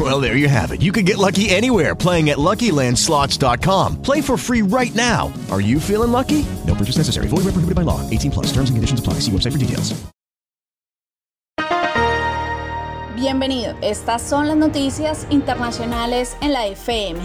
Well, 0.00 0.18
there 0.18 0.34
you 0.34 0.48
have 0.48 0.72
it. 0.72 0.80
You 0.80 0.92
can 0.92 1.04
get 1.04 1.18
lucky 1.18 1.50
anywhere 1.50 1.94
playing 1.94 2.30
at 2.30 2.38
LuckyLandSlots.com. 2.38 4.00
Play 4.00 4.22
for 4.22 4.38
free 4.38 4.62
right 4.62 4.94
now. 4.94 5.30
Are 5.50 5.60
you 5.60 5.78
feeling 5.78 6.10
lucky? 6.10 6.46
No 6.66 6.74
purchase 6.74 6.96
necessary. 6.96 7.28
Void 7.28 7.44
where 7.44 7.52
prohibited 7.52 7.74
by 7.74 7.82
law. 7.82 8.08
18 8.08 8.30
plus. 8.30 8.46
Terms 8.46 8.70
and 8.70 8.78
conditions 8.78 9.00
apply. 9.00 9.14
See 9.20 9.32
website 9.32 9.52
for 9.52 9.58
details. 9.58 9.92
Bienvenido. 13.14 13.76
Estas 13.82 14.22
son 14.22 14.48
las 14.48 14.56
noticias 14.56 15.26
internacionales 15.28 16.38
en 16.40 16.54
la 16.54 16.66
FM. 16.66 17.20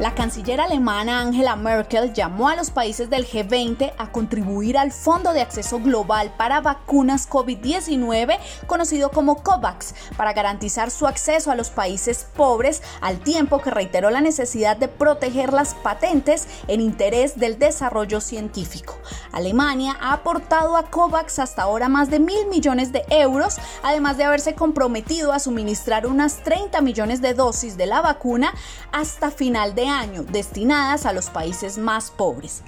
La 0.00 0.14
canciller 0.14 0.62
alemana 0.62 1.20
Angela 1.20 1.56
Merkel 1.56 2.14
llamó 2.14 2.48
a 2.48 2.56
los 2.56 2.70
países 2.70 3.10
del 3.10 3.26
G20 3.26 3.92
a 3.98 4.10
contribuir 4.10 4.78
al 4.78 4.92
Fondo 4.92 5.34
de 5.34 5.42
Acceso 5.42 5.78
Global 5.78 6.32
para 6.38 6.62
Vacunas 6.62 7.28
COVID-19, 7.28 8.38
conocido 8.66 9.10
como 9.10 9.42
COVAX, 9.42 9.94
para 10.16 10.32
garantizar 10.32 10.90
su 10.90 11.06
acceso 11.06 11.50
a 11.50 11.54
los 11.54 11.68
países 11.68 12.26
pobres, 12.34 12.82
al 13.02 13.20
tiempo 13.20 13.60
que 13.60 13.70
reiteró 13.70 14.08
la 14.08 14.22
necesidad 14.22 14.78
de 14.78 14.88
proteger 14.88 15.52
las 15.52 15.74
patentes 15.74 16.48
en 16.66 16.80
interés 16.80 17.38
del 17.38 17.58
desarrollo 17.58 18.22
científico. 18.22 18.96
Alemania 19.32 19.98
ha 20.00 20.14
aportado 20.14 20.78
a 20.78 20.84
COVAX 20.84 21.40
hasta 21.40 21.64
ahora 21.64 21.90
más 21.90 22.08
de 22.08 22.20
mil 22.20 22.46
millones 22.46 22.90
de 22.92 23.04
euros, 23.10 23.58
además 23.82 24.16
de 24.16 24.24
haberse 24.24 24.54
comprometido 24.54 25.34
a 25.34 25.40
suministrar 25.40 26.06
unas 26.06 26.42
30 26.42 26.80
millones 26.80 27.20
de 27.20 27.34
dosis 27.34 27.76
de 27.76 27.84
la 27.84 28.00
vacuna 28.00 28.54
hasta 28.92 29.30
final 29.30 29.74
de 29.74 29.89
año 29.90 30.22
destinadas 30.22 31.04
a 31.04 31.12
los 31.12 31.28
países 31.28 31.76
más 31.76 32.10
pobres. 32.10 32.62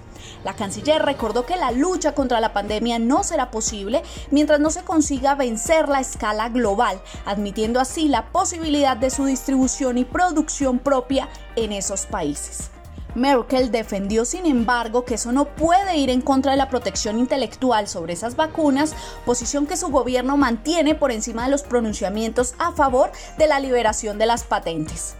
La 0.44 0.54
canciller 0.54 1.02
recordó 1.02 1.46
que 1.46 1.56
la 1.56 1.70
lucha 1.70 2.14
contra 2.14 2.40
la 2.40 2.52
pandemia 2.52 2.98
no 2.98 3.22
será 3.22 3.50
posible 3.50 4.02
mientras 4.30 4.60
no 4.60 4.70
se 4.70 4.82
consiga 4.82 5.34
vencer 5.34 5.88
la 5.88 6.00
escala 6.00 6.48
global, 6.48 7.00
admitiendo 7.24 7.80
así 7.80 8.08
la 8.08 8.26
posibilidad 8.30 8.96
de 8.96 9.10
su 9.10 9.24
distribución 9.24 9.98
y 9.98 10.04
producción 10.04 10.78
propia 10.78 11.28
en 11.56 11.72
esos 11.72 12.06
países. 12.06 12.70
Merkel 13.14 13.70
defendió, 13.70 14.24
sin 14.24 14.46
embargo, 14.46 15.04
que 15.04 15.14
eso 15.14 15.32
no 15.32 15.44
puede 15.44 15.96
ir 15.96 16.08
en 16.08 16.22
contra 16.22 16.52
de 16.52 16.56
la 16.56 16.70
protección 16.70 17.18
intelectual 17.18 17.86
sobre 17.86 18.14
esas 18.14 18.36
vacunas, 18.36 18.94
posición 19.26 19.66
que 19.66 19.76
su 19.76 19.88
gobierno 19.88 20.38
mantiene 20.38 20.94
por 20.94 21.12
encima 21.12 21.44
de 21.44 21.50
los 21.50 21.62
pronunciamientos 21.62 22.54
a 22.58 22.72
favor 22.72 23.12
de 23.36 23.46
la 23.46 23.60
liberación 23.60 24.18
de 24.18 24.26
las 24.26 24.44
patentes. 24.44 25.16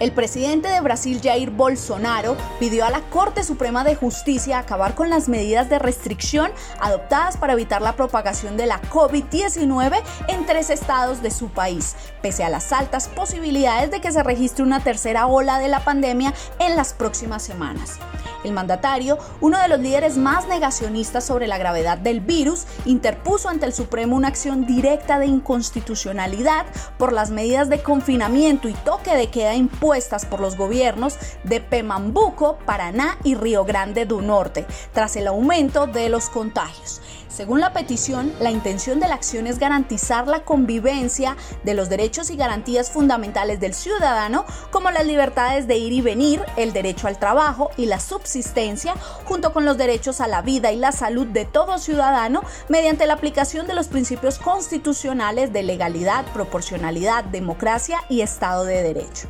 El 0.00 0.12
presidente 0.12 0.68
de 0.68 0.80
Brasil, 0.80 1.20
Jair 1.22 1.50
Bolsonaro, 1.50 2.36
pidió 2.58 2.84
a 2.84 2.90
la 2.90 3.00
Corte 3.10 3.44
Suprema 3.44 3.84
de 3.84 3.94
Justicia 3.94 4.58
acabar 4.58 4.94
con 4.94 5.08
las 5.08 5.28
medidas 5.28 5.68
de 5.68 5.78
restricción 5.78 6.50
adoptadas 6.80 7.36
para 7.36 7.52
evitar 7.52 7.80
la 7.80 7.94
propagación 7.94 8.56
de 8.56 8.66
la 8.66 8.82
COVID-19 8.82 10.02
en 10.28 10.46
tres 10.46 10.70
estados 10.70 11.22
de 11.22 11.30
su 11.30 11.48
país, 11.48 11.94
pese 12.22 12.42
a 12.42 12.48
las 12.48 12.72
altas 12.72 13.08
posibilidades 13.08 13.90
de 13.90 14.00
que 14.00 14.10
se 14.10 14.22
registre 14.22 14.64
una 14.64 14.80
tercera 14.80 15.26
ola 15.26 15.58
de 15.58 15.68
la 15.68 15.84
pandemia 15.84 16.34
en 16.58 16.76
las 16.76 16.92
próximas 16.92 17.42
semanas. 17.42 17.98
El 18.44 18.52
mandatario, 18.52 19.18
uno 19.40 19.58
de 19.58 19.68
los 19.68 19.80
líderes 19.80 20.16
más 20.16 20.46
negacionistas 20.46 21.24
sobre 21.24 21.48
la 21.48 21.58
gravedad 21.58 21.98
del 21.98 22.20
virus, 22.20 22.66
interpuso 22.84 23.48
ante 23.48 23.66
el 23.66 23.72
Supremo 23.72 24.14
una 24.16 24.28
acción 24.28 24.66
directa 24.66 25.18
de 25.18 25.26
inconstitucionalidad 25.26 26.66
por 26.98 27.12
las 27.12 27.30
medidas 27.30 27.68
de 27.68 27.82
confinamiento 27.82 28.68
y 28.68 28.74
toque 28.74 29.16
de 29.16 29.30
queda 29.30 29.54
impuestas 29.54 30.26
por 30.26 30.40
los 30.40 30.56
gobiernos 30.56 31.16
de 31.44 31.60
Pemambuco, 31.60 32.58
Paraná 32.66 33.18
y 33.24 33.34
Río 33.34 33.64
Grande 33.64 34.04
do 34.06 34.20
Norte, 34.20 34.66
tras 34.92 35.16
el 35.16 35.26
aumento 35.26 35.86
de 35.86 36.08
los 36.10 36.28
contagios. 36.28 37.00
Según 37.34 37.58
la 37.58 37.72
petición, 37.72 38.32
la 38.38 38.52
intención 38.52 39.00
de 39.00 39.08
la 39.08 39.16
acción 39.16 39.48
es 39.48 39.58
garantizar 39.58 40.28
la 40.28 40.44
convivencia 40.44 41.36
de 41.64 41.74
los 41.74 41.88
derechos 41.88 42.30
y 42.30 42.36
garantías 42.36 42.92
fundamentales 42.92 43.58
del 43.58 43.74
ciudadano, 43.74 44.44
como 44.70 44.92
las 44.92 45.04
libertades 45.04 45.66
de 45.66 45.76
ir 45.76 45.92
y 45.92 46.00
venir, 46.00 46.40
el 46.56 46.72
derecho 46.72 47.08
al 47.08 47.18
trabajo 47.18 47.72
y 47.76 47.86
la 47.86 47.98
subsistencia, 47.98 48.94
junto 49.24 49.52
con 49.52 49.64
los 49.64 49.76
derechos 49.76 50.20
a 50.20 50.28
la 50.28 50.42
vida 50.42 50.70
y 50.70 50.76
la 50.76 50.92
salud 50.92 51.26
de 51.26 51.44
todo 51.44 51.78
ciudadano, 51.78 52.42
mediante 52.68 53.04
la 53.04 53.14
aplicación 53.14 53.66
de 53.66 53.74
los 53.74 53.88
principios 53.88 54.38
constitucionales 54.38 55.52
de 55.52 55.64
legalidad, 55.64 56.24
proporcionalidad, 56.34 57.24
democracia 57.24 57.98
y 58.08 58.20
Estado 58.20 58.64
de 58.64 58.80
Derecho. 58.84 59.28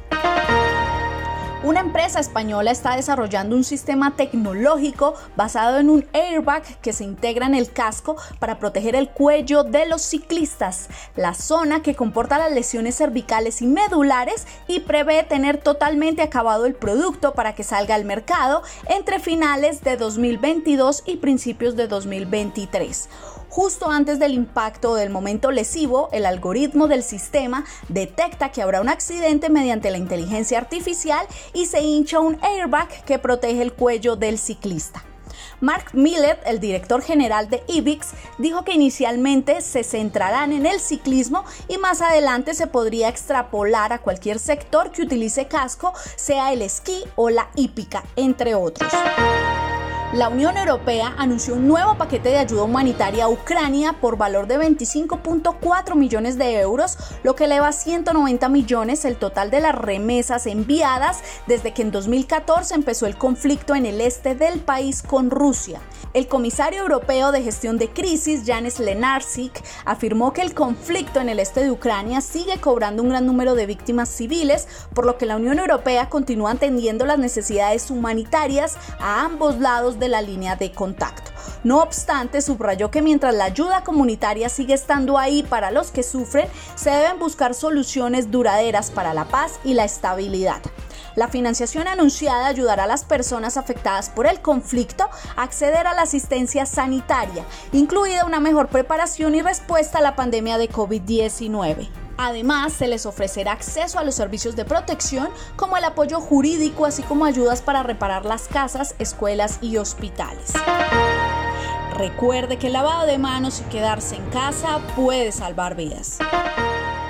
Una 1.64 1.80
empresa 1.80 2.20
española 2.20 2.70
está 2.70 2.94
desarrollando 2.94 3.56
un 3.56 3.64
sistema 3.64 4.14
tecnológico 4.16 5.14
basado 5.34 5.78
en 5.78 5.88
un 5.88 6.06
airbag 6.12 6.62
que 6.82 6.92
se 6.92 7.04
integra 7.04 7.46
en 7.46 7.54
el 7.54 7.72
casco 7.72 8.16
para 8.38 8.58
proteger 8.58 8.94
el 8.94 9.08
cuello 9.08 9.64
de 9.64 9.86
los 9.86 10.02
ciclistas, 10.02 10.90
la 11.16 11.32
zona 11.32 11.80
que 11.80 11.94
comporta 11.94 12.36
las 12.36 12.52
lesiones 12.52 12.96
cervicales 12.96 13.62
y 13.62 13.66
medulares 13.66 14.46
y 14.68 14.80
prevé 14.80 15.22
tener 15.22 15.56
totalmente 15.56 16.20
acabado 16.20 16.66
el 16.66 16.74
producto 16.74 17.32
para 17.32 17.54
que 17.54 17.62
salga 17.62 17.94
al 17.94 18.04
mercado 18.04 18.62
entre 18.90 19.18
finales 19.18 19.80
de 19.80 19.96
2022 19.96 21.02
y 21.06 21.16
principios 21.16 21.76
de 21.76 21.88
2023. 21.88 23.08
Justo 23.54 23.88
antes 23.88 24.18
del 24.18 24.34
impacto 24.34 24.90
o 24.90 24.94
del 24.96 25.10
momento 25.10 25.52
lesivo, 25.52 26.08
el 26.10 26.26
algoritmo 26.26 26.88
del 26.88 27.04
sistema 27.04 27.64
detecta 27.88 28.50
que 28.50 28.60
habrá 28.60 28.80
un 28.80 28.88
accidente 28.88 29.48
mediante 29.48 29.92
la 29.92 29.98
inteligencia 29.98 30.58
artificial 30.58 31.24
y 31.52 31.66
se 31.66 31.80
hincha 31.80 32.18
un 32.18 32.36
airbag 32.42 32.88
que 33.04 33.20
protege 33.20 33.62
el 33.62 33.72
cuello 33.72 34.16
del 34.16 34.38
ciclista. 34.40 35.04
Mark 35.60 35.90
Millet, 35.92 36.40
el 36.46 36.58
director 36.58 37.00
general 37.00 37.48
de 37.48 37.62
IBIX, 37.68 38.08
dijo 38.38 38.64
que 38.64 38.72
inicialmente 38.72 39.60
se 39.60 39.84
centrarán 39.84 40.50
en 40.50 40.66
el 40.66 40.80
ciclismo 40.80 41.44
y 41.68 41.78
más 41.78 42.02
adelante 42.02 42.54
se 42.54 42.66
podría 42.66 43.08
extrapolar 43.08 43.92
a 43.92 44.00
cualquier 44.00 44.40
sector 44.40 44.90
que 44.90 45.02
utilice 45.02 45.46
casco, 45.46 45.92
sea 46.16 46.52
el 46.52 46.60
esquí 46.60 47.04
o 47.14 47.30
la 47.30 47.50
hípica, 47.54 48.02
entre 48.16 48.56
otros. 48.56 48.92
La 50.14 50.28
Unión 50.28 50.56
Europea 50.56 51.12
anunció 51.18 51.54
un 51.54 51.66
nuevo 51.66 51.98
paquete 51.98 52.28
de 52.28 52.38
ayuda 52.38 52.62
humanitaria 52.62 53.24
a 53.24 53.28
Ucrania 53.28 53.94
por 53.94 54.16
valor 54.16 54.46
de 54.46 54.60
25.4 54.60 55.96
millones 55.96 56.38
de 56.38 56.60
euros, 56.60 56.96
lo 57.24 57.34
que 57.34 57.46
eleva 57.46 57.66
a 57.66 57.72
190 57.72 58.48
millones 58.48 59.04
el 59.04 59.16
total 59.16 59.50
de 59.50 59.60
las 59.60 59.74
remesas 59.74 60.46
enviadas 60.46 61.20
desde 61.48 61.74
que 61.74 61.82
en 61.82 61.90
2014 61.90 62.76
empezó 62.76 63.06
el 63.06 63.18
conflicto 63.18 63.74
en 63.74 63.86
el 63.86 64.00
este 64.00 64.36
del 64.36 64.60
país 64.60 65.02
con 65.02 65.30
Rusia. 65.30 65.80
El 66.14 66.28
comisario 66.28 66.82
europeo 66.82 67.32
de 67.32 67.42
gestión 67.42 67.76
de 67.76 67.90
crisis, 67.90 68.44
Janis 68.46 68.78
Lenarczyk, 68.78 69.60
afirmó 69.84 70.32
que 70.32 70.42
el 70.42 70.54
conflicto 70.54 71.20
en 71.20 71.28
el 71.28 71.40
este 71.40 71.64
de 71.64 71.72
Ucrania 71.72 72.20
sigue 72.20 72.60
cobrando 72.60 73.02
un 73.02 73.08
gran 73.08 73.26
número 73.26 73.56
de 73.56 73.66
víctimas 73.66 74.10
civiles, 74.10 74.68
por 74.94 75.06
lo 75.06 75.18
que 75.18 75.26
la 75.26 75.34
Unión 75.34 75.58
Europea 75.58 76.08
continúa 76.08 76.52
atendiendo 76.52 77.04
las 77.04 77.18
necesidades 77.18 77.90
humanitarias 77.90 78.76
a 79.00 79.24
ambos 79.24 79.58
lados 79.58 79.98
de 80.04 80.08
la 80.10 80.20
línea 80.20 80.54
de 80.56 80.70
contacto. 80.70 81.30
No 81.64 81.80
obstante, 81.80 82.42
subrayó 82.42 82.90
que 82.90 83.00
mientras 83.00 83.34
la 83.34 83.44
ayuda 83.44 83.84
comunitaria 83.84 84.50
sigue 84.50 84.74
estando 84.74 85.18
ahí 85.18 85.42
para 85.42 85.70
los 85.70 85.90
que 85.90 86.02
sufren, 86.02 86.46
se 86.74 86.90
deben 86.90 87.18
buscar 87.18 87.54
soluciones 87.54 88.30
duraderas 88.30 88.90
para 88.90 89.14
la 89.14 89.24
paz 89.24 89.58
y 89.64 89.72
la 89.72 89.84
estabilidad. 89.84 90.60
La 91.16 91.28
financiación 91.28 91.88
anunciada 91.88 92.46
ayudará 92.46 92.84
a 92.84 92.88
las 92.88 93.04
personas 93.04 93.56
afectadas 93.56 94.10
por 94.10 94.26
el 94.26 94.40
conflicto 94.40 95.08
a 95.36 95.42
acceder 95.42 95.86
a 95.86 95.94
la 95.94 96.02
asistencia 96.02 96.66
sanitaria, 96.66 97.44
incluida 97.72 98.26
una 98.26 98.40
mejor 98.40 98.68
preparación 98.68 99.34
y 99.34 99.40
respuesta 99.40 99.98
a 99.98 100.02
la 100.02 100.16
pandemia 100.16 100.58
de 100.58 100.68
COVID-19. 100.68 102.03
Además, 102.16 102.72
se 102.72 102.88
les 102.88 103.06
ofrecerá 103.06 103.52
acceso 103.52 103.98
a 103.98 104.04
los 104.04 104.14
servicios 104.14 104.56
de 104.56 104.64
protección 104.64 105.28
como 105.56 105.76
el 105.76 105.84
apoyo 105.84 106.20
jurídico, 106.20 106.86
así 106.86 107.02
como 107.02 107.24
ayudas 107.24 107.62
para 107.62 107.82
reparar 107.82 108.24
las 108.24 108.48
casas, 108.48 108.94
escuelas 108.98 109.58
y 109.60 109.76
hospitales. 109.76 110.52
Recuerde 111.96 112.58
que 112.58 112.68
el 112.68 112.72
lavado 112.72 113.06
de 113.06 113.18
manos 113.18 113.60
y 113.60 113.64
quedarse 113.70 114.16
en 114.16 114.24
casa 114.30 114.80
puede 114.96 115.30
salvar 115.32 115.76
vidas. 115.76 116.18